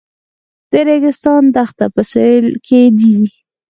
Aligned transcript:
د 0.71 0.73
ریګستان 0.87 1.43
دښته 1.55 1.85
په 1.93 2.01
سویل 2.11 2.47
کې 2.65 2.81
ده 2.97 3.11